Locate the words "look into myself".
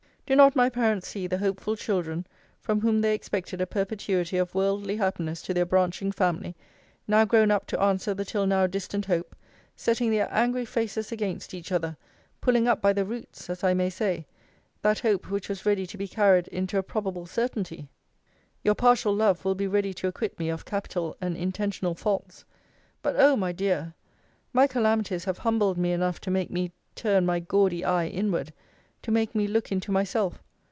29.47-30.43